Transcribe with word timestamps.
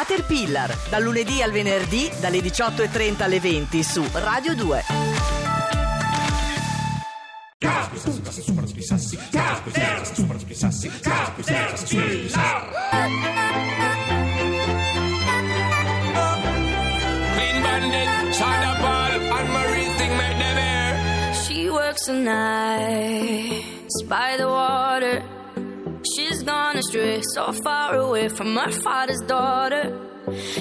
Caterpillar, 0.00 0.74
dal 0.88 1.02
lunedì 1.02 1.42
al 1.42 1.50
venerdì 1.50 2.10
dalle 2.20 2.38
18.30 2.38 3.22
alle 3.22 3.38
20 3.38 3.82
su 3.82 4.02
Radio 4.12 4.56
2. 4.56 4.84
Clean 17.34 17.62
bandit, 17.62 18.08
China 18.32 18.76
Paul, 18.80 19.20
and 19.20 19.48
Marie 19.52 19.84
thing 19.98 20.16
make 20.16 20.38
them 20.38 20.56
air. 20.56 21.34
She 21.34 21.68
works 21.68 22.06
the 22.06 22.14
nights 22.14 24.02
by 24.08 24.36
the 24.38 24.46
water. 24.46 25.29
Gone 26.50 26.78
astray, 26.78 27.22
so 27.34 27.52
far 27.52 27.94
away 27.94 28.28
from 28.28 28.56
her 28.56 28.72
father's 28.72 29.20
daughter. 29.20 29.84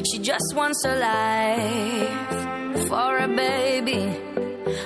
She 0.08 0.20
just 0.20 0.54
wants 0.56 0.86
a 0.86 0.96
life 1.10 2.88
for 2.88 3.18
a 3.18 3.28
baby. 3.28 4.04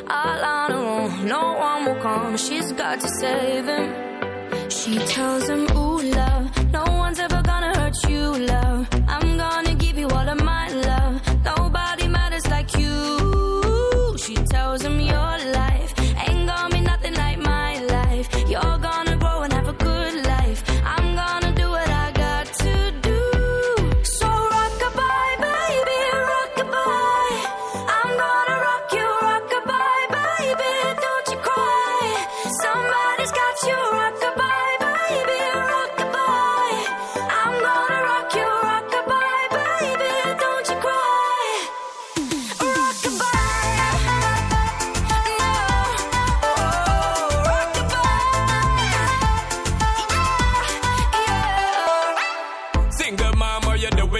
All 0.10 0.42
on 0.56 0.72
her 0.72 0.78
own, 0.78 1.28
no 1.28 1.44
one 1.68 1.86
will 1.86 2.02
come. 2.02 2.38
She's 2.38 2.72
got 2.72 3.02
to 3.02 3.10
save 3.20 3.66
him. 3.66 3.90
She 4.70 4.98
tells 5.16 5.50
him, 5.50 5.64
Ooh, 5.76 6.02
love, 6.20 6.72
no 6.72 6.86
one's 7.04 7.20
ever 7.20 7.33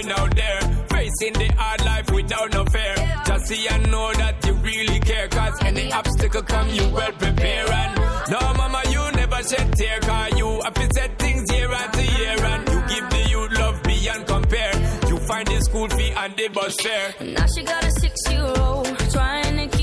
doing 0.04 0.18
out 0.18 0.34
there? 0.34 0.60
Facing 0.88 1.32
the 1.34 1.52
hard 1.56 1.84
life 1.84 2.10
without 2.10 2.52
no 2.52 2.64
fear. 2.66 2.94
Just 3.26 3.46
see 3.46 3.66
and 3.68 3.90
know 3.90 4.12
that 4.14 4.44
you 4.46 4.52
really 4.54 5.00
care. 5.00 5.28
Cause 5.28 5.54
any 5.62 5.92
obstacle 5.92 6.42
come, 6.42 6.68
you 6.70 6.88
well 6.88 7.12
prepare. 7.12 7.70
And 7.70 8.30
no, 8.30 8.40
mama, 8.54 8.82
you 8.90 9.02
never 9.12 9.42
shed 9.42 9.72
tear. 9.76 10.00
Cause 10.00 10.38
you 10.38 10.60
have 10.62 10.74
to 10.74 10.88
set 10.94 11.18
things 11.18 11.50
year 11.52 11.70
after 11.72 12.02
year. 12.02 12.36
And 12.44 12.68
you 12.68 12.80
give 12.94 13.10
the 13.10 13.28
youth 13.30 13.58
love 13.58 13.82
beyond 13.82 14.26
compare. 14.26 14.74
You 15.08 15.18
find 15.18 15.46
the 15.46 15.60
school 15.60 15.88
fee 15.88 16.12
and 16.16 16.36
the 16.36 16.48
bus 16.48 16.76
fare. 16.82 17.14
Now 17.20 17.46
she 17.54 17.62
got 17.64 17.84
a 17.84 17.90
six 18.00 18.14
year 18.30 18.52
old, 18.58 18.86
trying 19.10 19.56
to 19.68 19.73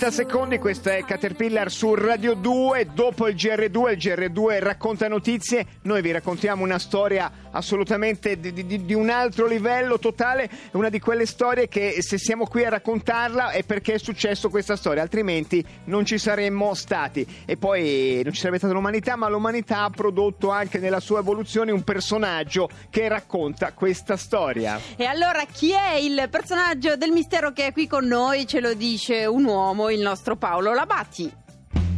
26, 0.00 0.10
30 0.10 0.10
secondi, 0.10 0.58
questa 0.58 0.96
è 0.96 1.04
Caterpillar 1.04 1.70
su 1.70 1.94
Radio 1.94 2.32
2, 2.32 2.88
dopo 2.94 3.28
il 3.28 3.34
GR2, 3.34 3.90
il 3.90 3.98
GR2 3.98 4.58
racconta 4.60 5.08
notizie, 5.08 5.66
noi 5.82 6.00
vi 6.00 6.10
raccontiamo 6.10 6.64
una 6.64 6.78
storia 6.78 7.30
assolutamente 7.50 8.40
di, 8.40 8.52
di- 8.52 8.84
di 8.84 8.94
un 8.94 9.10
altro 9.10 9.46
livello 9.46 9.98
totale, 9.98 10.48
una 10.72 10.88
di 10.88 11.00
quelle 11.00 11.26
storie 11.26 11.68
che 11.68 12.00
se 12.00 12.16
siamo 12.16 12.46
qui 12.46 12.64
a 12.64 12.70
raccontarla 12.70 13.50
è 13.50 13.62
perché 13.62 13.94
è 13.94 13.98
successo 13.98 14.48
questa 14.48 14.74
storia, 14.74 15.02
altrimenti 15.02 15.62
non 15.84 16.06
ci 16.06 16.16
saremmo 16.16 16.72
stati 16.72 17.26
e 17.44 17.58
poi 17.58 18.22
non 18.24 18.32
ci 18.32 18.38
sarebbe 18.38 18.58
stata 18.58 18.72
l'umanità, 18.72 19.16
ma 19.16 19.28
l'umanità 19.28 19.82
ha 19.82 19.90
prodotto 19.90 20.48
anche 20.50 20.78
nella 20.78 21.00
sua 21.00 21.18
evoluzione 21.18 21.72
un 21.72 21.82
personaggio 21.82 22.70
che 22.88 23.06
racconta 23.08 23.72
questa 23.74 24.16
storia. 24.16 24.80
E 24.96 25.04
allora 25.04 25.44
chi 25.50 25.72
è 25.72 25.94
il 25.94 26.26
personaggio 26.30 26.96
del 26.96 27.10
mistero 27.10 27.52
che 27.52 27.66
è 27.66 27.72
qui 27.72 27.86
con 27.86 28.06
noi? 28.06 28.46
Ce 28.46 28.60
lo 28.60 28.72
dice 28.72 29.26
un 29.26 29.44
uomo, 29.44 29.89
il 29.90 30.00
nostro 30.00 30.36
Paolo 30.36 30.72
Labatti. 30.72 31.32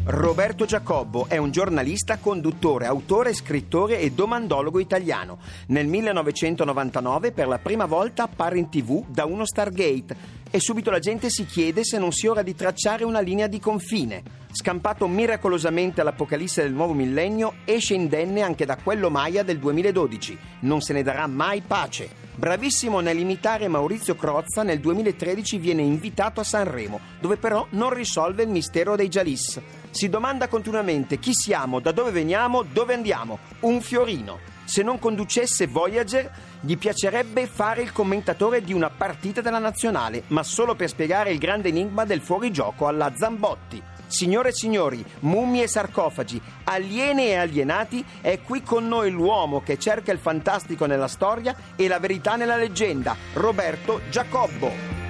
Roberto 0.05 0.65
Giacobbo 0.65 1.27
è 1.29 1.37
un 1.37 1.53
giornalista, 1.53 2.19
conduttore, 2.19 2.87
autore, 2.87 3.33
scrittore 3.35 4.01
e 4.01 4.11
domandologo 4.11 4.81
italiano. 4.81 5.39
Nel 5.69 5.87
1999 5.87 7.31
per 7.31 7.47
la 7.47 7.59
prima 7.59 7.87
volta 7.87 8.25
appare 8.25 8.59
in 8.59 8.69
tv 8.69 9.07
da 9.07 9.25
uno 9.25 9.47
Stargate 9.47 10.41
e 10.55 10.61
subito 10.61 10.91
la 10.91 10.99
gente 10.99 11.31
si 11.31 11.47
chiede 11.47 11.83
se 11.83 11.97
non 11.97 12.13
sia 12.13 12.31
ora 12.31 12.43
di 12.43 12.55
tracciare 12.55 13.05
una 13.05 13.21
linea 13.21 13.47
di 13.47 13.59
confine. 13.59 14.23
Scampato 14.53 15.09
miracolosamente 15.09 16.03
all'apocalisse 16.03 16.61
del 16.61 16.75
nuovo 16.75 16.93
millennio, 16.93 17.55
esce 17.65 17.95
indenne 17.95 18.43
anche 18.43 18.67
da 18.67 18.77
quello 18.77 19.09
Maya 19.09 19.43
del 19.43 19.59
2012. 19.59 20.39
Non 20.61 20.83
se 20.83 20.93
ne 20.93 21.03
darà 21.03 21.27
mai 21.27 21.63
pace. 21.63 22.11
Bravissimo 22.35 23.01
nell'imitare 23.01 23.67
Maurizio 23.69 24.15
Crozza, 24.15 24.63
nel 24.63 24.79
2013 24.79 25.57
viene 25.57 25.81
invitato 25.81 26.41
a 26.41 26.45
Sanremo, 26.45 27.01
dove 27.19 27.39
però 27.39 27.67
non 27.71 27.95
risolve 27.95 28.43
il 28.43 28.51
mistero 28.51 28.95
dei 28.95 29.09
Jalis. 29.09 29.59
Si 29.91 30.11
domanda 30.11 30.49
continuamente 30.49 31.19
chi 31.19 31.33
siamo, 31.33 31.81
da 31.81 31.93
dove 31.93 32.11
veniamo, 32.11 32.63
dove 32.63 32.93
andiamo. 32.93 33.39
Un 33.61 33.81
fiorino. 33.81 34.39
Se 34.73 34.83
non 34.83 34.99
conducesse 34.99 35.67
Voyager, 35.67 36.31
gli 36.63 36.79
piacerebbe 36.79 37.47
fare 37.47 37.83
il 37.83 37.93
commentatore 37.93 38.63
di 38.63 38.73
una 38.73 38.89
partita 38.89 39.43
della 39.43 39.59
nazionale, 39.59 40.23
ma 40.29 40.43
solo 40.43 40.75
per 40.75 40.89
spiegare 40.89 41.31
il 41.31 41.37
grande 41.37 41.69
enigma 41.69 42.07
del 42.07 42.23
fuorigioco 42.23 42.87
alla 42.87 43.13
Zambotti. 43.15 43.83
Signore 44.07 44.49
e 44.49 44.55
signori, 44.55 45.05
mummie 45.21 45.65
e 45.65 45.69
sarcofagi, 45.69 46.41
alieni 46.65 47.27
e 47.27 47.35
alienati, 47.35 48.03
è 48.23 48.41
qui 48.41 48.63
con 48.63 48.89
noi 48.89 49.11
l'uomo 49.11 49.61
che 49.61 49.79
cerca 49.79 50.11
il 50.11 50.19
fantastico 50.19 50.87
nella 50.87 51.07
storia 51.07 51.55
e 51.77 51.87
la 51.87 51.99
verità 51.99 52.37
nella 52.37 52.57
leggenda, 52.57 53.15
Roberto 53.35 54.01
Giacobbo. 54.09 55.02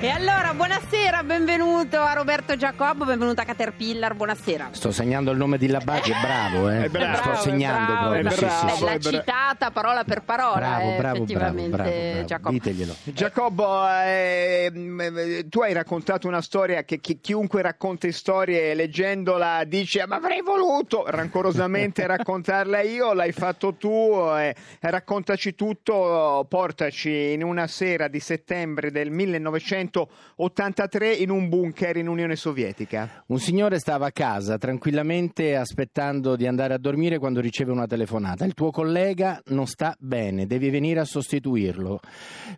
E 0.00 0.08
allora, 0.10 0.54
buonasera, 0.54 1.24
benvenuto 1.24 1.98
a 1.98 2.12
Roberto 2.12 2.54
Giacobbo, 2.54 3.04
benvenuto 3.04 3.40
a 3.40 3.44
Caterpillar, 3.44 4.14
buonasera. 4.14 4.68
Sto 4.70 4.92
segnando 4.92 5.32
il 5.32 5.38
nome 5.38 5.58
di 5.58 5.66
Labaggi, 5.66 6.12
è 6.12 6.14
bravo, 6.22 6.70
eh. 6.70 6.84
È 6.84 6.88
bravo, 6.88 7.16
Sto 7.16 7.30
è 7.32 7.36
segnando 7.36 7.92
bravo, 7.92 8.10
proprio. 8.10 8.28
è 8.28 8.32
sì, 8.32 8.44
bravo. 8.44 8.58
sì, 8.60 8.66
Beh, 8.66 8.76
sì. 8.76 8.84
l'ha 8.84 8.90
è 8.92 8.98
bra- 8.98 9.10
citata 9.10 9.70
parola 9.72 10.04
per 10.04 10.22
parola, 10.22 10.54
Bravo, 10.54 10.88
eh, 10.92 10.96
bravo, 10.98 11.16
effettivamente, 11.16 11.76
bravo, 11.76 11.90
bravo. 11.90 12.24
Giacobbo. 12.26 12.50
Diteglielo. 12.52 12.94
Giacobbo, 13.02 13.88
ehm, 13.88 15.48
tu 15.48 15.60
hai 15.62 15.72
raccontato 15.72 16.28
una 16.28 16.42
storia 16.42 16.84
che 16.84 17.00
chi- 17.00 17.18
chiunque 17.20 17.60
racconta 17.60 18.08
storie 18.12 18.74
leggendola 18.74 19.64
dice 19.64 20.06
ma 20.06 20.14
avrei 20.16 20.42
voluto 20.42 21.06
rancorosamente 21.08 22.06
raccontarla 22.06 22.82
io, 22.82 23.12
l'hai 23.14 23.32
fatto 23.32 23.74
tu, 23.74 24.14
eh, 24.38 24.54
raccontaci 24.78 25.56
tutto, 25.56 26.46
portaci 26.48 27.32
in 27.32 27.42
una 27.42 27.66
sera 27.66 28.06
di 28.06 28.20
settembre 28.20 28.92
del 28.92 29.10
1983 29.88 31.14
in 31.14 31.30
un 31.30 31.48
bunker 31.48 31.96
in 31.96 32.08
Unione 32.08 32.36
Sovietica. 32.36 33.24
Un 33.26 33.38
signore 33.38 33.78
stava 33.78 34.06
a 34.06 34.12
casa 34.12 34.58
tranquillamente 34.58 35.56
aspettando 35.56 36.36
di 36.36 36.46
andare 36.46 36.74
a 36.74 36.78
dormire 36.78 37.18
quando 37.18 37.40
riceve 37.40 37.72
una 37.72 37.86
telefonata. 37.86 38.44
Il 38.44 38.54
tuo 38.54 38.70
collega 38.70 39.40
non 39.46 39.66
sta 39.66 39.96
bene, 39.98 40.46
devi 40.46 40.70
venire 40.70 41.00
a 41.00 41.04
sostituirlo. 41.04 42.00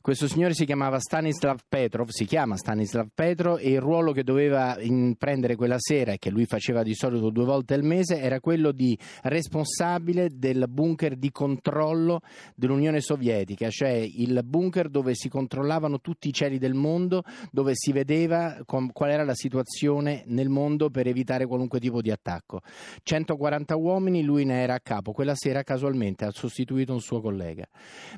Questo 0.01 0.27
signore 0.27 0.55
si 0.55 0.65
chiamava 0.65 0.99
Stanislav 0.99 1.61
Petrov, 1.69 2.09
si 2.09 2.25
chiama 2.25 2.57
Stanislav 2.57 3.09
Petrov 3.15 3.59
e 3.61 3.71
il 3.71 3.81
ruolo 3.81 4.13
che 4.13 4.25
doveva 4.25 4.77
prendere 5.17 5.57
quella 5.57 5.79
sera 5.79 6.13
e 6.13 6.19
che 6.19 6.31
lui 6.31 6.47
faceva 6.47 6.83
di 6.83 6.95
solito 6.95 7.31
due 7.31 7.45
volte 7.45 7.75
al 7.75 7.85
mese 7.85 8.21
era 8.21 8.41
quello 8.41 8.73
di 8.73 8.99
responsabile 9.23 10.31
del 10.33 10.67
bunker 10.69 11.17
di 11.17 11.31
controllo 11.31 12.21
dell'Unione 12.55 13.01
Sovietica, 13.01 13.69
cioè 13.71 13.91
il 13.91 14.41
bunker 14.45 14.89
dove 14.89 15.15
si 15.15 15.29
controllavano 15.29 16.01
tutti 16.01 16.29
i 16.29 16.33
cieli 16.33 16.59
del 16.59 16.75
mondo 16.75 17.20
mondo 17.21 17.25
dove 17.51 17.73
si 17.75 17.93
vedeva 17.93 18.59
com- 18.65 18.91
qual 18.93 19.11
era 19.11 19.25
la 19.25 19.35
situazione 19.35 20.23
nel 20.27 20.49
mondo 20.49 20.91
per 20.91 21.07
evitare 21.07 21.47
qualunque 21.47 21.79
tipo 21.79 22.01
di 22.01 22.11
attacco. 22.11 22.61
140 23.03 23.77
uomini, 23.77 24.23
lui 24.23 24.45
ne 24.45 24.63
era 24.63 24.75
a 24.75 24.81
capo. 24.81 25.13
Quella 25.13 25.35
sera 25.35 25.63
casualmente 25.63 26.25
ha 26.25 26.31
sostituito 26.31 26.93
un 26.93 27.01
suo 27.01 27.21
collega. 27.21 27.67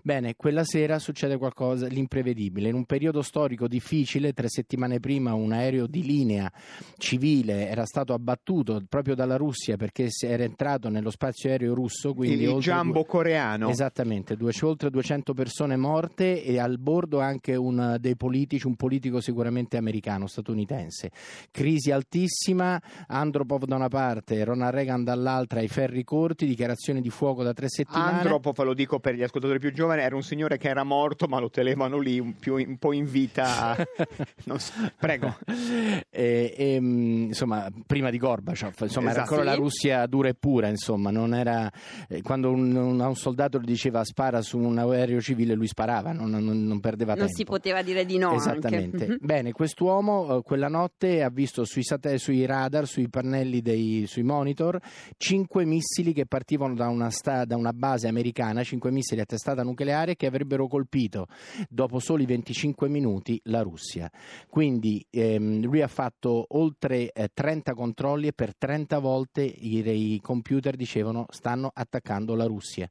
Bene, 0.02 0.34
quella 0.36 0.64
sera 0.64 0.98
succede 0.98 1.36
qualcosa 1.36 1.86
di 1.86 1.98
imprevedibile. 1.98 2.68
In 2.68 2.74
un 2.74 2.84
periodo 2.84 3.22
storico 3.22 3.68
difficile, 3.68 4.32
tre 4.32 4.48
settimane 4.48 5.00
prima 5.00 5.34
un 5.34 5.52
aereo 5.52 5.86
di 5.86 6.02
linea 6.02 6.50
civile 6.96 7.68
era 7.68 7.84
stato 7.84 8.12
abbattuto 8.12 8.82
proprio 8.88 9.14
dalla 9.14 9.36
Russia 9.36 9.76
perché 9.76 10.08
era 10.22 10.44
entrato 10.44 10.88
nello 10.88 11.10
spazio 11.10 11.50
aereo 11.50 11.74
russo. 11.74 12.14
Quindi 12.14 12.44
il 12.44 12.58
Jumbo 12.58 13.04
coreano. 13.04 13.68
Esattamente, 13.68 14.36
due, 14.36 14.52
oltre 14.62 14.90
200 14.90 15.34
persone 15.34 15.76
morte 15.76 16.44
e 16.44 16.58
al 16.58 16.78
bordo 16.78 17.20
anche 17.20 17.56
un 17.56 17.96
dei 17.98 18.16
politici, 18.16 18.66
un 18.66 18.76
politico 18.76 18.91
sicuramente 19.20 19.76
americano, 19.76 20.26
statunitense. 20.26 21.10
Crisi 21.50 21.90
altissima, 21.90 22.80
Andropov 23.06 23.64
da 23.64 23.76
una 23.76 23.88
parte, 23.88 24.44
Ronald 24.44 24.74
Reagan 24.74 25.04
dall'altra, 25.04 25.60
ai 25.60 25.68
ferri 25.68 26.04
corti, 26.04 26.46
dichiarazioni 26.46 27.00
di 27.00 27.10
fuoco 27.10 27.42
da 27.42 27.52
tre 27.52 27.68
settimane. 27.68 28.18
Andropov, 28.18 28.58
lo 28.62 28.74
dico 28.74 28.98
per 28.98 29.14
gli 29.14 29.22
ascoltatori 29.22 29.58
più 29.58 29.72
giovani, 29.72 30.02
era 30.02 30.14
un 30.14 30.22
signore 30.22 30.58
che 30.58 30.68
era 30.68 30.84
morto 30.84 31.26
ma 31.26 31.38
lo 31.38 31.50
tenevano 31.50 31.98
lì 31.98 32.18
un, 32.18 32.34
più, 32.34 32.54
un 32.54 32.76
po' 32.78 32.92
in 32.92 33.08
vita. 33.08 33.76
so. 34.56 34.72
Prego. 34.98 35.36
E, 36.10 36.54
e, 36.56 36.74
insomma, 36.74 37.68
prima 37.86 38.10
di 38.10 38.18
Gorbaciov, 38.18 38.74
insomma, 38.80 39.10
esatto. 39.10 39.10
era 39.10 39.20
ancora 39.22 39.44
la 39.44 39.54
Russia 39.54 40.06
dura 40.06 40.28
e 40.28 40.34
pura, 40.34 40.68
insomma, 40.68 41.10
non 41.10 41.34
era... 41.34 41.70
Eh, 42.08 42.22
quando 42.22 42.50
un, 42.50 42.74
un, 42.74 43.00
un 43.00 43.16
soldato 43.16 43.58
gli 43.58 43.64
diceva 43.64 44.04
spara 44.04 44.42
su 44.42 44.58
un 44.58 44.78
aereo 44.78 45.20
civile, 45.20 45.54
lui 45.54 45.66
sparava, 45.66 46.12
non, 46.12 46.30
non, 46.30 46.44
non 46.44 46.80
perdeva 46.80 47.14
non 47.14 47.26
tempo. 47.26 47.32
Non 47.32 47.36
si 47.36 47.44
poteva 47.44 47.82
dire 47.82 48.04
di 48.04 48.18
no. 48.18 48.34
Esattamente. 48.34 48.81
Mm-hmm. 48.86 49.16
Bene, 49.20 49.52
quest'uomo 49.52 50.38
eh, 50.38 50.42
quella 50.42 50.68
notte 50.68 51.22
ha 51.22 51.30
visto 51.30 51.64
sui, 51.64 51.82
sat- 51.82 52.14
sui 52.14 52.44
radar, 52.46 52.86
sui 52.86 53.08
pannelli, 53.08 53.60
dei, 53.60 54.04
sui 54.06 54.22
monitor, 54.22 54.80
cinque 55.16 55.64
missili 55.64 56.12
che 56.12 56.26
partivano 56.26 56.74
da 56.74 56.88
una, 56.88 57.10
sta- 57.10 57.44
da 57.44 57.56
una 57.56 57.72
base 57.72 58.08
americana, 58.08 58.62
cinque 58.62 58.90
missili 58.90 59.20
a 59.20 59.24
testata 59.24 59.62
nucleare 59.62 60.16
che 60.16 60.26
avrebbero 60.26 60.66
colpito 60.66 61.26
dopo 61.68 61.98
soli 61.98 62.26
25 62.26 62.88
minuti 62.88 63.40
la 63.44 63.62
Russia. 63.62 64.10
Quindi 64.48 65.04
ehm, 65.10 65.62
lui 65.62 65.82
ha 65.82 65.88
fatto 65.88 66.46
oltre 66.50 67.12
eh, 67.12 67.30
30 67.32 67.74
controlli 67.74 68.28
e 68.28 68.32
per 68.32 68.56
30 68.56 68.98
volte 68.98 69.42
i, 69.42 70.14
i 70.14 70.20
computer 70.20 70.76
dicevano 70.76 71.26
stanno 71.30 71.70
attaccando 71.72 72.34
la 72.34 72.46
Russia 72.46 72.88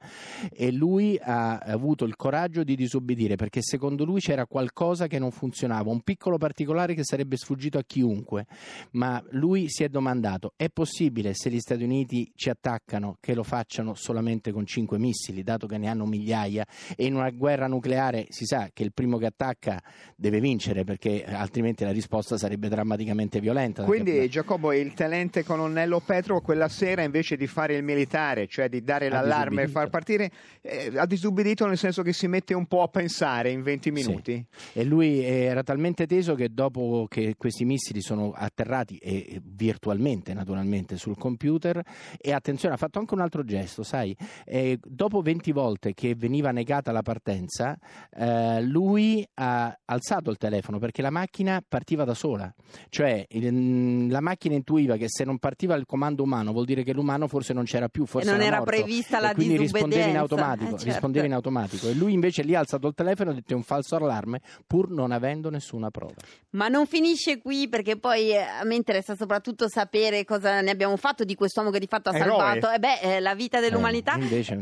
e 0.51 0.71
lui 0.71 1.17
ha 1.21 1.57
avuto 1.57 2.05
il 2.05 2.15
coraggio 2.15 2.63
di 2.63 2.75
disobbedire 2.75 3.35
perché 3.35 3.61
secondo 3.61 4.05
lui 4.05 4.19
c'era 4.19 4.45
qualcosa 4.45 5.07
che 5.07 5.19
non 5.19 5.31
funzionava, 5.31 5.80
un 5.89 6.01
piccolo 6.01 6.37
particolare 6.37 6.93
che 6.93 7.03
sarebbe 7.03 7.37
sfuggito 7.37 7.79
a 7.79 7.83
chiunque, 7.83 8.45
ma 8.91 9.23
lui 9.31 9.67
si 9.69 9.83
è 9.83 9.89
domandato 9.89 10.53
è 10.55 10.69
possibile 10.69 11.33
se 11.33 11.49
gli 11.49 11.59
Stati 11.59 11.83
Uniti 11.83 12.31
ci 12.35 12.49
attaccano 12.49 13.17
che 13.19 13.33
lo 13.33 13.43
facciano 13.43 13.95
solamente 13.95 14.51
con 14.51 14.65
cinque 14.65 14.99
missili, 14.99 15.43
dato 15.43 15.65
che 15.67 15.77
ne 15.77 15.87
hanno 15.87 16.05
migliaia 16.05 16.65
e 16.95 17.05
in 17.05 17.15
una 17.15 17.29
guerra 17.31 17.67
nucleare 17.67 18.27
si 18.29 18.45
sa 18.45 18.69
che 18.71 18.83
il 18.83 18.93
primo 18.93 19.17
che 19.17 19.25
attacca 19.25 19.81
deve 20.15 20.39
vincere 20.39 20.83
perché 20.83 21.23
altrimenti 21.25 21.83
la 21.83 21.91
risposta 21.91 22.37
sarebbe 22.37 22.69
drammaticamente 22.69 23.39
violenta. 23.39 23.83
Quindi 23.83 24.11
perché... 24.11 24.29
Giacobo 24.29 24.73
il 24.73 24.93
tenente 24.93 25.43
colonnello 25.43 25.99
Petro 25.99 26.41
quella 26.41 26.67
sera 26.67 27.01
invece 27.01 27.37
di 27.37 27.47
fare 27.47 27.75
il 27.75 27.83
militare, 27.83 28.47
cioè 28.47 28.69
di 28.69 28.83
dare 28.83 29.09
l'allarme 29.09 29.63
e 29.63 29.67
far 29.67 29.89
partire, 29.89 30.31
eh, 30.61 30.91
ha 30.95 31.05
disubbidito 31.05 31.65
nel 31.65 31.77
senso 31.77 32.01
che 32.03 32.13
si 32.13 32.27
mette 32.27 32.53
un 32.53 32.65
po' 32.65 32.83
a 32.83 32.87
pensare 32.87 33.49
in 33.51 33.61
20 33.61 33.91
minuti. 33.91 34.45
Sì. 34.49 34.79
E 34.79 34.83
lui 34.83 35.23
era 35.23 35.63
talmente 35.71 36.05
teso 36.05 36.35
che 36.35 36.49
dopo 36.51 37.05
che 37.07 37.35
questi 37.37 37.63
missili 37.63 38.01
sono 38.01 38.33
atterrati 38.35 38.97
e 38.97 39.41
virtualmente 39.41 40.33
naturalmente 40.33 40.97
sul 40.97 41.17
computer 41.17 41.81
e 42.17 42.33
attenzione 42.33 42.75
ha 42.75 42.77
fatto 42.77 42.99
anche 42.99 43.13
un 43.13 43.21
altro 43.21 43.45
gesto, 43.45 43.81
sai, 43.81 44.13
eh, 44.43 44.77
dopo 44.83 45.21
20 45.21 45.53
volte 45.53 45.93
che 45.93 46.13
veniva 46.13 46.51
negata 46.51 46.91
la 46.91 47.01
partenza, 47.01 47.77
eh, 48.09 48.61
lui 48.63 49.25
ha 49.35 49.79
alzato 49.85 50.29
il 50.29 50.35
telefono 50.35 50.77
perché 50.77 51.01
la 51.01 51.09
macchina 51.09 51.63
partiva 51.65 52.03
da 52.03 52.15
sola, 52.15 52.53
cioè 52.89 53.25
il, 53.29 54.07
la 54.07 54.19
macchina 54.19 54.55
intuiva 54.55 54.97
che 54.97 55.05
se 55.07 55.23
non 55.23 55.37
partiva 55.37 55.75
il 55.75 55.85
comando 55.85 56.23
umano 56.23 56.51
vuol 56.51 56.65
dire 56.65 56.83
che 56.83 56.91
l'umano 56.91 57.29
forse 57.29 57.53
non 57.53 57.63
c'era 57.63 57.87
più, 57.87 58.05
forse 58.05 58.27
e 58.27 58.31
non 58.31 58.41
era, 58.41 58.57
era 58.57 58.65
prevista 58.65 59.21
la 59.21 59.33
quindi 59.33 59.55
rispondeva 59.55 60.05
in 60.05 60.17
automatico, 60.17 60.65
eh, 60.65 60.71
certo. 60.71 60.85
rispondeva 60.85 61.25
in 61.25 61.33
automatico. 61.33 61.87
E 61.87 61.93
lui 61.93 62.11
invece 62.11 62.43
lì 62.43 62.55
ha 62.55 62.59
alzato 62.59 62.87
il 62.87 62.93
telefono 62.93 63.29
e 63.29 63.33
ha 63.33 63.35
detto 63.35 63.55
un 63.55 63.63
falso 63.63 63.95
allarme 63.95 64.41
pur 64.67 64.89
non 64.89 65.13
avendo 65.13 65.49
nessuna 65.51 65.91
prova. 65.91 66.15
Ma 66.51 66.67
non 66.67 66.87
finisce 66.87 67.39
qui 67.39 67.69
perché 67.69 67.97
poi 67.97 68.31
eh, 68.31 68.39
a 68.39 68.63
me 68.63 68.75
interessa 68.75 69.15
soprattutto 69.15 69.69
sapere 69.69 70.25
cosa 70.25 70.61
ne 70.61 70.71
abbiamo 70.71 70.97
fatto 70.97 71.23
di 71.23 71.35
quest'uomo 71.35 71.69
che 71.69 71.79
di 71.79 71.87
fatto 71.87 72.09
ha 72.09 72.17
salvato 72.17 72.71
eh 72.71 72.79
beh, 72.79 72.99
eh, 73.01 73.19
la 73.19 73.35
vita 73.35 73.59
dell'umanità. 73.59 74.15
Eh, 74.15 74.21
invece, 74.21 74.53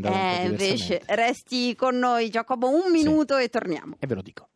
invece 0.45 1.01
resti 1.06 1.75
con 1.75 1.97
noi 1.97 2.30
Giacomo 2.30 2.68
un 2.68 2.91
minuto 2.91 3.38
sì. 3.38 3.44
e 3.44 3.50
torniamo. 3.50 3.95
E 4.00 4.07
ve 4.07 4.15
lo 4.15 4.21
dico. 4.21 4.50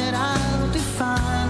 that 0.00 0.14
I'll 0.14 0.72
define. 0.72 1.49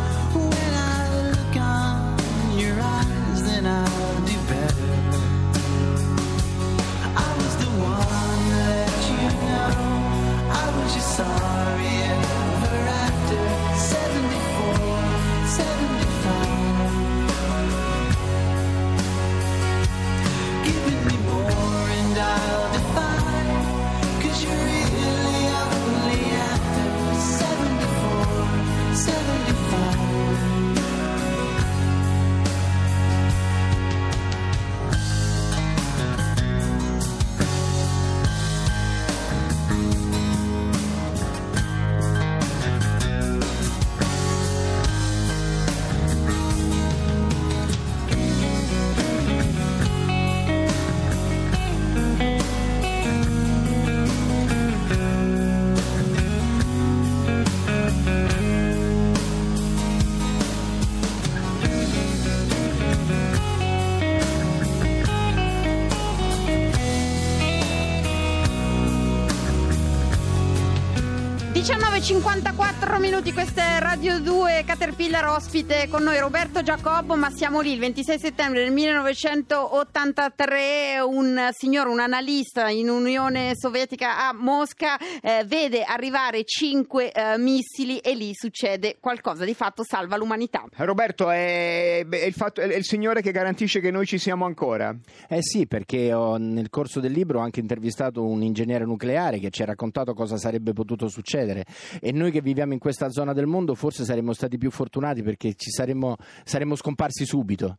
19.54 72.01 72.99
minuti, 72.99 73.31
questa 73.31 73.77
è 73.77 73.79
Radio 73.79 74.21
2 74.21 74.65
Caterpillar 74.65 75.27
ospite 75.27 75.87
con 75.91 76.03
noi 76.03 76.19
Roberto 76.19 76.63
Giacobbo, 76.63 77.15
ma 77.15 77.31
siamo 77.31 77.61
lì 77.61 77.73
il 77.73 77.79
26 77.79 78.19
settembre 78.19 78.65
del 78.65 78.73
1983, 78.73 80.99
un 81.07 81.51
signore, 81.53 81.91
un 81.91 82.01
analista 82.01 82.71
in 82.71 82.89
Unione 82.89 83.53
Sovietica 83.55 84.27
a 84.27 84.33
Mosca 84.33 84.97
eh, 84.97 85.45
vede 85.45 85.83
arrivare 85.83 86.45
cinque 86.45 87.13
eh, 87.13 87.37
missili 87.37 87.99
e 87.99 88.15
lì 88.15 88.31
succede 88.33 88.97
qualcosa, 88.99 89.45
di 89.45 89.53
fatto 89.53 89.85
salva 89.85 90.17
l'umanità. 90.17 90.65
Roberto, 90.77 91.29
è, 91.29 92.07
è 92.09 92.25
il 92.25 92.33
fatto- 92.33 92.63
è 92.63 92.75
il 92.75 92.87
signore 92.87 93.21
che 93.21 93.31
garantisce 93.31 93.81
che 93.81 93.91
noi 93.91 94.07
ci 94.07 94.17
siamo 94.17 94.47
ancora. 94.47 94.97
Eh 95.29 95.43
sì, 95.43 95.67
perché 95.67 96.15
ho, 96.15 96.39
nel 96.39 96.71
corso 96.71 96.99
del 96.99 97.13
libro 97.13 97.41
ho 97.41 97.43
anche 97.43 97.61
intervistato 97.61 98.25
un 98.25 98.43
ingegnere 98.43 98.87
nucleare 98.87 99.39
che 99.39 99.51
ci 99.51 99.61
ha 99.61 99.67
raccontato 99.67 100.15
cosa 100.15 100.39
sarebbe 100.39 100.73
potuto 100.73 101.07
succedere 101.07 101.67
e 102.01 102.13
noi 102.13 102.31
che 102.31 102.41
viviamo 102.41 102.73
in 102.73 102.79
questa 102.79 103.11
zona 103.11 103.33
del 103.33 103.47
mondo 103.47 103.75
forse 103.75 104.05
saremmo 104.05 104.33
stati 104.33 104.59
più 104.59 104.71
fortunati 104.71 105.23
perché 105.23 105.55
ci 105.55 105.71
saremmo, 105.71 106.17
saremmo 106.45 106.75
scomparsi 106.77 107.25
subito. 107.25 107.77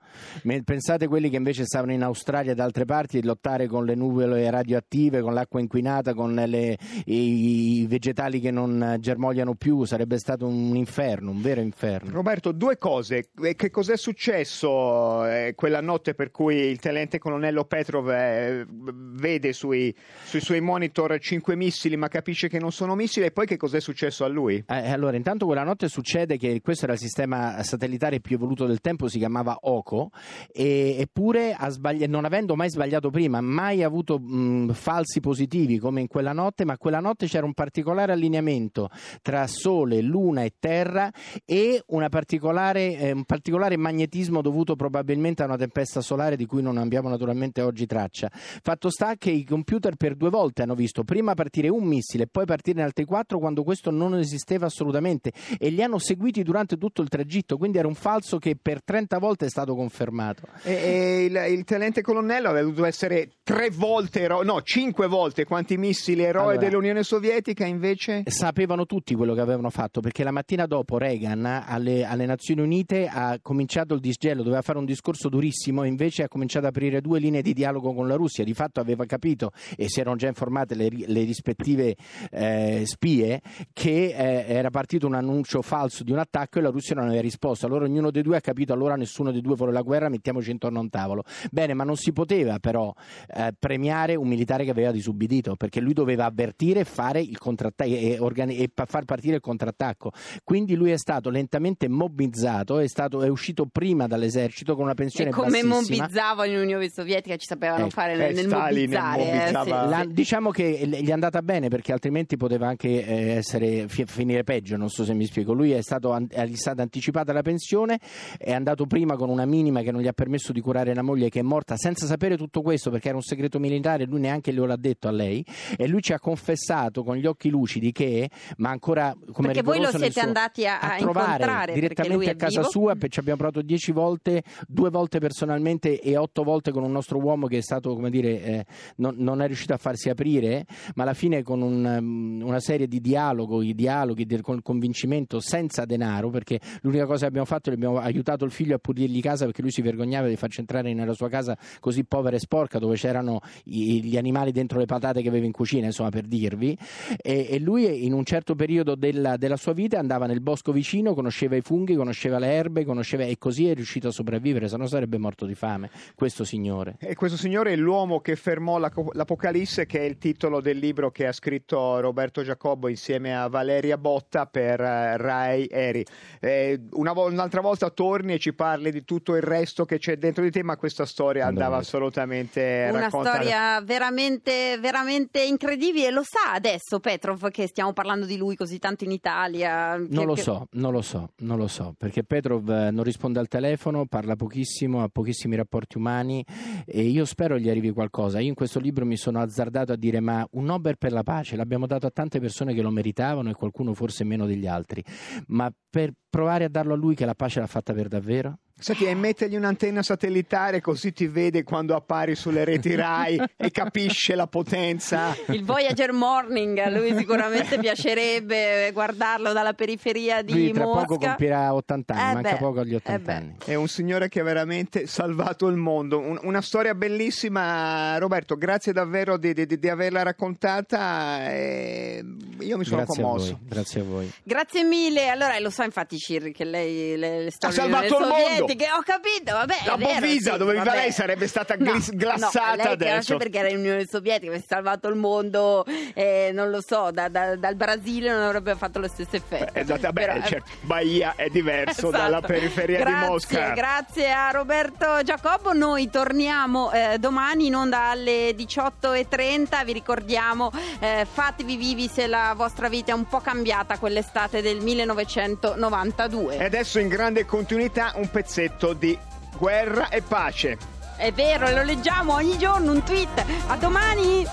Pensate 0.64 1.08
quelli 1.08 1.30
che 1.30 1.38
invece 1.38 1.66
stavano 1.66 1.94
in 1.94 2.04
Australia 2.04 2.52
e 2.52 2.56
da 2.56 2.64
altre 2.64 2.86
parti 2.86 3.18
a 3.18 3.22
lottare 3.24 3.68
con 3.68 3.86
le 3.86 3.96
nuvole 3.96 4.50
radioattive, 4.50 5.22
con 5.22 5.34
l'acqua 5.34 5.60
inquinata, 5.60 6.14
con 6.14 6.34
le- 6.34 6.78
i, 7.06 7.86
vegetali 7.88 8.40
che 8.40 8.52
non 8.52 8.98
germogliano 9.00 9.56
più, 9.56 9.84
sarebbe 9.86 10.18
stato 10.18 10.48
un 10.48 10.76
inferno, 10.76 11.32
un 11.32 11.42
vero 11.42 11.62
inferno. 11.62 12.12
Roberto, 12.12 12.52
due 12.52 12.78
cose. 12.78 13.30
Che 13.56 13.70
cos'è 13.70 13.98
successo 13.98 15.26
eh, 15.26 15.54
quella 15.56 15.82
notte 15.82 16.14
per 16.14 16.32
cui 16.32 16.56
il 16.56 16.80
tenente 16.80 17.20
colonnello 17.20 17.66
Petrov 17.66 18.10
eh, 18.10 18.66
vede 18.68 19.54
sui, 19.54 19.94
sui 20.24 20.40
suoi 20.40 20.62
monitor 20.62 21.18
cinque 21.20 21.56
missili 21.56 21.96
ma 21.96 22.08
capisce 22.08 22.48
che 22.48 22.60
non 22.60 22.72
sono 22.72 22.96
missili 22.96 23.26
e 23.26 23.32
poi 23.32 23.46
che 23.46 23.58
cos'è 23.58 23.80
successo 23.80 24.01
a 24.26 24.28
lui? 24.28 24.64
Eh, 24.68 24.92
allora, 24.92 25.16
intanto 25.16 25.46
quella 25.46 25.64
notte 25.64 25.88
succede 25.88 26.38
che 26.38 26.62
questo 26.62 26.86
era 26.86 26.94
il 26.94 27.00
sistema 27.00 27.62
satellitare 27.64 28.20
più 28.20 28.36
evoluto 28.36 28.66
del 28.66 28.82
tempo, 28.82 29.08
si 29.08 29.18
chiamava 29.18 29.58
OCO, 29.62 30.10
e, 30.52 30.96
eppure 31.00 31.56
sbagli- 31.70 32.06
non 32.06 32.26
avendo 32.26 32.56
mai 32.56 32.70
sbagliato 32.70 33.10
prima, 33.10 33.42
mai 33.42 33.84
avuto 33.84 34.18
mh, 34.20 34.74
falsi 34.74 35.20
positivi 35.20 35.78
come 35.78 36.02
in 36.02 36.08
quella 36.08 36.34
notte, 36.34 36.66
ma 36.66 36.78
quella 36.78 37.00
notte 37.00 37.28
c'era 37.28 37.46
un 37.46 37.54
particolare 37.54 38.14
allineamento 38.14 38.90
tra 39.22 39.46
Sole, 39.48 40.02
Luna 40.02 40.44
e 40.44 40.54
Terra 40.60 41.12
e 41.46 41.84
particolare, 42.10 42.98
eh, 42.98 43.12
un 43.12 43.24
particolare 43.24 43.78
magnetismo 43.78 44.42
dovuto 44.42 44.76
probabilmente 44.76 45.44
a 45.44 45.46
una 45.46 45.58
tempesta 45.58 46.02
solare 46.02 46.36
di 46.36 46.46
cui 46.46 46.62
non 46.62 46.78
abbiamo 46.78 47.10
naturalmente 47.10 47.62
oggi 47.62 47.86
traccia. 47.86 48.30
Fatto 48.32 48.90
sta 48.90 49.16
che 49.16 49.32
i 49.32 49.44
computer 49.44 49.96
per 49.96 50.16
due 50.16 50.30
volte 50.30 50.64
hanno 50.64 50.76
visto 50.76 51.04
prima 51.04 51.34
partire 51.34 51.70
un 51.70 51.84
missile 51.84 52.24
e 52.24 52.28
poi 52.28 52.46
partire 52.46 52.82
altri 52.82 53.06
quattro 53.06 53.40
quando 53.40 53.64
questo 53.64 53.91
non 53.92 54.18
esisteva 54.18 54.66
assolutamente 54.66 55.32
e 55.60 55.70
li 55.70 55.82
hanno 55.84 56.00
seguiti 56.00 56.44
durante 56.44 56.78
tutto 56.78 57.02
il 57.02 57.10
tragitto, 57.10 57.58
quindi 57.58 57.78
era 57.78 57.88
un 57.88 57.96
falso 57.96 58.38
che 58.38 58.58
per 58.60 58.84
30 58.84 59.18
volte 59.20 59.46
è 59.46 59.50
stato 59.50 59.76
confermato. 59.76 60.44
E, 60.64 60.74
e 60.74 61.26
il, 61.26 61.54
il 61.58 61.64
tenente 61.64 62.02
colonnello 62.02 62.50
aveva 62.50 62.66
dovuto 62.66 62.86
essere 62.86 63.32
tre 63.44 63.70
volte 63.70 64.22
eroe, 64.22 64.44
no, 64.46 64.62
cinque 64.62 65.08
volte 65.08 65.46
quanti 65.46 65.78
missili 65.78 66.24
eroe 66.24 66.54
Allora. 66.54 66.58
dell'Unione 66.58 67.04
Sovietica, 67.04 67.66
invece. 67.66 68.24
Sapevano 68.26 68.86
tutti 68.86 69.16
quello 69.16 69.34
che 69.34 69.42
avevano 69.42 69.70
fatto 69.70 70.00
perché 70.02 70.24
la 70.24 70.32
mattina 70.32 70.66
dopo 70.66 70.98
Reagan 70.98 71.46
alle, 71.46 72.06
alle 72.06 72.26
Nazioni 72.26 72.62
Unite 72.62 73.08
ha 73.08 73.40
cominciato 73.42 73.94
il 73.94 74.00
disgelo, 74.00 74.44
doveva 74.44 74.62
fare 74.62 74.78
un 74.78 74.86
discorso 74.86 75.30
durissimo 75.30 75.84
e 75.84 75.88
invece 75.88 76.24
ha 76.24 76.28
cominciato 76.28 76.66
ad 76.66 76.76
aprire 76.76 77.02
due 77.02 77.20
linee 77.20 77.42
di 77.42 77.54
dialogo 77.54 77.94
con 77.94 78.08
la 78.08 78.16
Russia. 78.16 78.44
Di 78.44 78.54
fatto 78.54 78.80
aveva 78.80 79.06
capito 79.06 79.52
e 79.76 79.90
si 79.90 80.00
erano 80.00 80.16
già 80.16 80.28
informate 80.28 80.76
le, 80.76 80.90
le 80.90 81.24
rispettive 81.24 81.96
eh, 82.32 82.84
spie 82.86 83.42
che 83.82 84.14
eh, 84.16 84.46
era 84.48 84.70
partito 84.70 85.08
un 85.08 85.16
annuncio 85.16 85.64
falso 85.64 86.04
di 86.04 86.12
un 86.12 86.20
attacco 86.20 86.60
e 86.60 86.62
la 86.62 86.70
Russia 86.70 86.94
non 86.94 87.06
aveva 87.08 87.22
risposto. 87.22 87.66
Allora 87.66 87.86
ognuno 87.86 88.12
dei 88.12 88.22
due 88.22 88.38
ha 88.38 88.40
capito 88.40 88.74
allora 88.74 88.96
nessuno 88.96 89.32
dei 89.32 89.42
due 89.42 89.56
vuole 89.56 89.72
la 89.72 89.82
guerra, 89.82 90.08
mettiamoci 90.08 90.52
intorno 90.52 90.78
a 90.78 90.82
un 90.82 90.90
tavolo. 90.92 91.24
Bene, 91.50 91.74
ma 91.74 91.84
non 91.84 91.96
si 91.98 92.14
poteva 92.14 92.60
però 92.60 92.94
eh, 93.36 93.54
premiare 93.58 94.14
un 94.14 94.28
militare 94.28 94.66
che 94.66 94.70
aveva 94.70 94.92
disubbidito 94.92 95.56
perché 95.56 95.80
lui 95.80 95.94
doveva 95.94 96.26
avvertire 96.26 96.82
e 96.82 96.84
fare 96.84 97.22
il 97.22 97.40
contrattacco 97.40 97.90
e, 97.90 98.18
organi- 98.20 98.58
e 98.58 98.70
pa- 98.72 98.86
far 98.86 99.06
partire 99.06 99.36
il 99.38 99.42
contrattacco. 99.42 100.12
Quindi 100.44 100.76
lui 100.76 100.92
è 100.92 100.98
stato 100.98 101.32
lentamente 101.32 101.90
mobbizzato, 101.90 102.78
è, 102.78 102.88
stato, 102.88 103.24
è 103.24 103.30
uscito 103.30 103.66
prima 103.66 104.06
dall'esercito 104.06 104.76
con 104.76 104.84
una 104.84 104.94
pensione 104.94 105.32
E 105.32 105.34
come 105.34 105.62
bassissima. 105.64 105.76
mobbizzavano 106.04 106.52
in 106.52 106.60
Unione 106.60 106.88
Sovietica 106.90 107.36
ci 107.38 107.48
sapevano 107.48 107.86
Ecco, 107.86 107.90
fare 107.90 108.14
eh, 108.14 108.18
nel, 108.18 108.34
nel 108.36 108.46
Stalin 108.46 108.80
mobbizzare. 108.92 109.22
eh, 109.24 109.36
mobbizzava- 109.52 109.84
sì, 109.84 109.90
La- 109.90 110.06
diciamo 110.08 110.52
che 110.52 110.82
gli 110.86 111.08
è 111.08 111.12
andata 111.12 111.42
bene 111.42 111.68
perché 111.70 111.92
altrimenti 111.94 112.38
poteva 112.38 112.68
anche 112.68 112.90
eh, 113.06 113.42
essere, 113.62 113.88
fi- 113.88 114.06
finire 114.06 114.44
peggio, 114.44 114.76
non 114.78 114.90
so 114.90 115.04
se 115.04 115.14
mi 115.14 115.26
spiego. 115.26 115.54
Lui 115.54 115.72
è 115.72 115.82
stato, 115.82 116.12
an- 116.12 116.28
è 116.30 116.48
stata 116.54 116.82
anticipata 116.82 117.32
la 117.34 117.42
pensione, 117.42 118.00
è 118.38 118.52
andato 118.52 118.86
prima 118.86 119.16
con 119.16 119.30
una 119.30 119.46
minima 119.46 119.82
che 119.82 119.92
non 119.92 120.02
gli 120.02 120.08
ha 120.08 120.14
permesso 120.14 120.52
di 120.52 120.62
curare 120.62 120.94
la 120.94 121.02
moglie 121.02 121.30
che 121.30 121.40
è 121.40 121.44
morta 121.44 121.76
senza 121.78 122.06
sapere 122.06 122.38
tutto 122.38 122.62
questo 122.62 122.90
perché 122.90 123.10
era 123.10 123.18
un 123.18 123.24
segreto 123.24 123.60
militare, 123.60 124.06
lui 124.06 124.20
neanche 124.20 124.52
glielo 124.52 124.72
ha 124.72 124.78
detto 124.78 125.08
a 125.08 125.12
lei 125.12 125.46
e 125.78 125.88
lui 125.88 126.02
ci 126.02 126.14
ha 126.14 126.20
confessato 126.20 127.04
con 127.04 127.16
gli 127.16 127.26
occhi 127.26 127.50
lucidi 127.50 127.92
che, 127.92 128.30
ma 128.58 128.70
ancora 128.70 129.16
come 129.32 129.48
Perché 129.48 129.64
voi 129.64 129.80
lo 129.80 129.90
siete 129.90 130.12
suo- 130.12 130.22
andati 130.22 130.66
a, 130.66 130.80
a 130.80 130.98
trovare 130.98 131.74
direttamente 131.74 132.30
a 132.30 132.36
casa 132.36 132.60
vivo. 132.60 132.70
sua, 132.72 132.96
ci 133.08 133.20
abbiamo 133.20 133.38
provato 133.38 133.62
dieci 133.62 133.92
volte, 133.92 134.44
due 134.68 134.90
volte 134.90 135.20
personalmente 135.20 136.00
e 136.00 136.18
otto 136.18 136.44
volte 136.44 136.72
con 136.72 136.84
un 136.84 136.92
nostro 136.92 137.20
uomo 137.20 137.48
che 137.48 137.58
è 137.58 137.62
stato, 137.62 137.94
come 137.94 138.10
dire, 138.10 138.44
eh, 138.44 138.66
non, 138.98 139.16
non 139.18 139.42
è 139.42 139.48
riuscito 139.48 139.74
a 139.74 139.78
farsi 139.78 140.10
aprire, 140.10 140.66
ma 140.96 141.04
alla 141.04 141.14
fine 141.14 141.44
con 141.44 141.62
un, 141.62 141.84
um, 141.84 142.42
una 142.48 142.60
serie 142.60 142.88
di 142.88 143.02
dialoghi, 143.02 143.51
dialoghi 143.60 144.26
del- 144.26 144.42
con 144.42 144.62
convincimento 144.62 145.40
senza 145.40 145.86
denaro, 145.86 146.30
perché 146.30 146.60
l'unica 146.82 147.06
cosa 147.06 147.22
che 147.22 147.26
abbiamo 147.28 147.46
fatto 147.46 147.70
è 147.70 147.74
che 147.74 147.78
abbiamo 147.78 147.98
aiutato 148.00 148.46
il 148.46 148.52
figlio 148.52 148.76
a 148.76 148.80
pulirgli 148.80 149.22
casa 149.22 149.46
perché 149.46 149.62
lui 149.62 149.72
si 149.72 149.82
vergognava 149.82 150.28
di 150.28 150.36
farci 150.36 150.60
entrare 150.62 150.94
nella 150.94 151.14
sua 151.14 151.30
casa 151.30 151.58
così 151.80 152.04
povera 152.04 152.36
e 152.36 152.40
sporca 152.40 152.80
dove 152.80 152.96
c'erano 152.96 153.40
i- 153.66 154.04
gli 154.04 154.18
animali 154.18 154.52
dentro 154.52 154.80
le 154.80 154.86
patate 154.86 155.22
che 155.22 155.28
aveva 155.30 155.46
in 155.46 155.52
cucina, 155.52 155.86
insomma 155.88 156.10
per 156.10 156.26
dirvi, 156.26 156.78
e, 157.22 157.48
e 157.50 157.60
lui 157.60 158.06
in 158.06 158.14
un 158.14 158.24
certo 158.24 158.56
periodo 158.56 158.96
della, 158.96 159.38
della 159.38 159.58
sua 159.58 159.74
vita 159.74 160.00
andava 160.00 160.26
nel 160.26 160.42
bosco 160.42 160.72
vicino, 160.72 161.14
conosceva 161.14 161.56
i 161.56 161.62
funghi, 161.62 161.96
conosceva 161.96 162.40
le 162.40 162.52
erbe, 162.52 162.86
conosceva, 162.86 163.24
e 163.24 163.38
così 163.38 163.68
è 163.68 163.74
riuscito 163.74 164.08
a 164.08 164.12
sopravvivere, 164.12 164.68
se 164.68 164.78
no 164.78 164.88
sarebbe 164.88 165.18
morto 165.18 165.46
di 165.46 165.56
fame, 165.56 165.90
questo 166.16 166.44
signore. 166.44 166.96
E 167.00 167.16
questo 167.16 167.38
signore 167.38 167.74
è 167.74 167.76
l'uomo 167.76 168.20
che 168.20 168.36
fermò 168.36 168.78
la- 168.78 168.92
l'Apocalisse, 169.14 169.86
che 169.86 170.00
è 170.00 170.04
il 170.04 170.18
titolo 170.18 170.62
del 170.62 170.78
libro 170.78 171.12
che 171.12 171.28
ha 171.28 171.32
scritto 171.32 172.00
Roberto 172.00 172.44
Giacobbo 172.44 172.88
insieme 172.88 173.36
a 173.36 173.41
Valeria 173.48 173.98
Botta 173.98 174.46
per 174.46 174.80
eh, 174.82 175.18
Rai 175.18 175.68
Eri. 175.70 176.06
Eh, 176.40 176.80
una 176.92 177.14
vo- 177.14 177.28
un'altra 177.28 177.62
volta 177.62 177.90
torni 177.90 178.34
e 178.34 178.40
ci 178.40 178.54
parli 178.54 178.92
di 178.92 179.04
tutto 179.04 179.36
il 179.36 179.42
resto 179.42 179.86
che 179.86 179.98
c'è 179.98 180.18
dentro 180.18 180.44
di 180.44 180.52
te, 180.52 180.64
ma 180.64 180.76
questa 180.78 181.06
storia 181.06 181.46
andava 181.46 181.70
vuoi. 181.70 181.82
assolutamente 181.82 182.88
Una 182.90 183.00
raccontata. 183.02 183.36
storia 183.42 183.82
veramente, 183.82 184.78
veramente 184.80 185.44
incredibile. 185.44 186.12
Lo 186.12 186.24
sa 186.24 186.54
adesso 186.54 187.00
Petrov 187.00 187.50
che 187.50 187.68
stiamo 187.68 187.94
parlando 187.94 188.26
di 188.26 188.38
lui 188.38 188.56
così 188.56 188.80
tanto 188.80 189.04
in 189.04 189.12
Italia? 189.12 189.96
Che- 189.98 190.08
Non 190.16 190.26
lo 190.26 190.34
che- 190.34 190.42
so, 190.42 190.68
non 190.74 190.92
lo 190.92 191.02
so, 191.02 191.30
non 191.40 191.58
lo 191.58 191.68
so, 191.68 191.94
perché 191.98 192.24
Petrov 192.24 192.70
eh, 192.70 192.92
non 192.92 193.04
risponde 193.04 193.40
al 193.40 193.48
telefono, 193.48 194.06
parla 194.06 194.36
pochissimo, 194.36 195.04
ha 195.04 195.08
pochissimi 195.10 195.56
rapporti 195.56 195.98
umani 195.98 196.46
e 196.86 197.02
io 197.02 197.26
spero 197.26 197.58
gli 197.58 197.70
arrivi 197.70 197.92
qualcosa. 197.92 198.40
Io 198.40 198.50
in 198.50 198.56
questo 198.56 198.80
libro 198.80 199.06
mi 199.06 199.18
sono 199.18 199.40
azzardato 199.42 199.92
a 199.94 199.96
dire 199.96 200.20
ma 200.20 200.46
un 200.52 200.66
Nobel 200.66 200.98
per 200.98 201.12
la 201.12 201.24
pace 201.24 201.56
l'abbiamo 201.56 201.88
dato 201.88 202.06
a 202.06 202.12
tante 202.12 202.40
persone 202.40 202.74
che 202.74 202.82
lo 202.82 202.90
meritavano 202.90 203.31
e 203.40 203.54
qualcuno 203.54 203.94
forse 203.94 204.24
meno 204.24 204.46
degli 204.46 204.68
altri, 204.68 205.04
ma 205.48 205.72
per 205.90 206.12
provare 206.30 206.66
a 206.66 206.70
darlo 206.70 206.94
a 206.94 206.98
lui 206.98 207.16
che 207.16 207.26
la 207.26 207.36
pace 207.36 207.60
l'ha 207.60 207.68
fatta 207.68 207.94
per 207.94 208.08
davvero? 208.08 208.60
Senti, 208.82 209.06
e 209.06 209.14
mettergli 209.16 209.56
un'antenna 209.56 210.02
satellitare 210.02 210.82
così 210.82 211.14
ti 211.14 211.28
vede 211.28 211.64
quando 211.64 211.96
appari 211.96 212.36
sulle 212.36 212.64
reti 212.66 212.96
Rai 212.96 213.40
e 213.56 213.70
capisce 213.72 214.34
la 214.36 214.48
potenza. 214.48 215.36
Il 215.48 215.64
Voyager 215.64 216.12
Morning, 216.14 216.78
a 216.80 216.90
lui 216.90 217.16
sicuramente 217.16 217.78
piacerebbe 217.78 218.90
guardarlo 218.92 219.54
dalla 219.54 219.74
periferia 219.74 220.42
di 220.42 220.54
Lui 220.54 220.72
tra 220.74 220.86
Mosca. 220.86 221.06
poco 221.06 221.18
compirà 221.18 221.74
80 221.74 222.14
anni, 222.14 222.22
Eh 222.30 222.34
manca 222.34 222.52
beh, 222.52 222.58
poco 222.58 222.80
agli 222.80 222.96
80 222.96 223.32
eh 223.32 223.36
anni. 223.36 223.56
È 223.64 223.76
un 223.76 223.88
signore 223.88 224.30
che 224.30 224.40
ha 224.40 224.44
veramente 224.44 225.06
salvato 225.08 225.68
il 225.68 225.76
mondo. 225.76 226.20
Un- 226.20 226.40
una 226.44 226.62
storia 226.62 226.96
bellissima, 226.96 228.18
Roberto. 228.18 228.56
Grazie 228.58 228.94
davvero 228.94 229.38
di, 229.38 229.54
di- 229.54 229.78
di 229.80 229.90
averla 229.90 230.24
raccontata. 230.24 231.50
e 231.52 232.24
io 232.60 232.78
mi 232.78 232.84
sono 232.86 233.04
Grazie 233.04 233.22
a 233.24 233.26
commosso. 233.26 233.58
voi, 233.60 233.68
grazie 233.70 234.02
a 234.02 234.04
voi. 234.04 234.32
Grazie 234.44 234.84
mille. 234.84 235.28
Allora, 235.30 235.58
lo 235.60 235.70
so 235.70 235.84
infatti 235.84 236.18
Cirri 236.18 236.52
che 236.52 236.64
lei 236.64 237.18
le, 237.18 237.44
le 237.44 237.52
storie 237.52 237.76
salvato 237.76 238.06
il 238.06 238.12
mondo! 238.28 238.36
sovietiche, 238.36 238.70
ho 238.96 239.02
capito, 239.04 239.54
vabbè. 239.54 239.76
La 239.86 239.98
Bovisa, 239.98 240.58
dove 240.58 240.72
viva 240.74 240.84
vabbè. 240.84 240.96
lei, 240.98 241.12
sarebbe 241.12 241.48
stata 241.48 241.76
No, 241.78 241.92
glis- 241.94 242.10
no, 242.10 242.18
glassata 242.18 242.76
lei 242.76 242.86
che 242.86 242.92
adesso. 242.92 243.38
perché 243.38 243.60
era 243.60 243.70
in 243.70 243.78
Unione 243.78 244.06
Sovietica, 244.06 244.48
avesse 244.52 244.66
salvato 244.68 245.08
il 245.08 245.16
mondo, 245.16 245.86
eh, 246.14 246.52
non 246.54 246.70
lo 246.70 246.82
so, 246.82 247.10
da- 247.12 247.28
da- 247.30 247.56
dal 247.56 247.76
Brasile 247.76 248.32
non 248.32 248.42
avrebbe 248.44 248.76
fatto 248.76 249.00
lo 249.00 249.08
stesso 249.08 249.36
effetto. 249.36 249.74
Eh, 249.74 249.82
esatto, 249.82 250.02
vabbè, 250.02 250.22
Però, 250.26 250.34
eh, 250.36 250.44
certo, 250.48 250.70
Bahia 250.82 251.34
è 251.36 251.50
diverso 251.50 252.08
Esatto. 252.10 252.12
dalla 252.24 252.42
periferia 252.42 253.00
grazie, 253.00 253.20
di 253.22 253.28
Mosca. 253.28 253.70
Grazie 253.74 254.32
a 254.32 254.52
Roberto 254.52 255.22
Giacobbo. 255.24 255.74
Noi 255.74 256.10
torniamo 256.10 256.92
eh, 256.92 257.18
domani 257.20 257.68
in 257.68 257.76
onda 257.76 258.10
alle 258.10 258.54
18.30. 258.56 259.84
Vi 259.86 259.94
ricordiamo, 259.94 260.72
eh, 261.00 261.26
fatevi 261.32 261.76
vivi 261.76 262.08
se 262.08 262.28
la 262.28 262.54
vostra 262.56 262.90
vita 262.90 263.12
è 263.12 263.16
un 263.16 263.26
po' 263.28 263.40
cambiata 263.40 263.98
quell'estate 263.98 264.62
del 264.62 264.80
1992. 264.82 266.58
E 266.58 266.64
adesso 266.66 267.00
in 267.00 267.08
grande 267.08 267.46
continuità 267.46 268.14
un 268.16 268.30
pezzetto 268.62 268.94
di 268.94 269.18
guerra 269.58 270.10
e 270.10 270.22
pace. 270.22 270.78
È 271.18 271.32
vero, 271.32 271.70
lo 271.72 271.84
leggiamo 271.84 272.34
ogni 272.34 272.58
giorno, 272.58 272.92
un 272.92 273.04
tweet. 273.04 273.44
A 273.68 273.78
domani! 273.78 274.46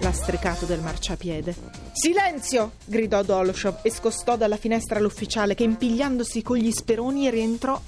lastricato 0.00 0.66
del 0.66 0.80
marciapiede. 0.80 1.54
Silenzio! 1.92 2.72
gridò 2.84 3.22
Doloshov 3.22 3.78
e 3.82 3.90
scostò 3.90 4.36
dalla 4.36 4.58
finestra 4.58 5.00
l'ufficiale 5.00 5.54
che 5.54 5.64
impigliandosi 5.64 6.42
con 6.42 6.58
gli 6.58 6.70
speroni 6.70 7.30
rientrò. 7.30 7.80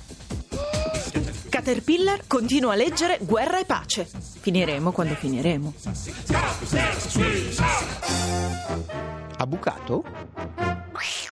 Caterpillar 1.50 2.22
continua 2.26 2.72
a 2.72 2.76
leggere 2.76 3.18
Guerra 3.20 3.58
e 3.60 3.64
pace. 3.66 4.08
Finiremo 4.40 4.92
quando 4.92 5.14
finiremo. 5.14 5.74
Ha 9.38 9.46
bucato? 9.46 10.02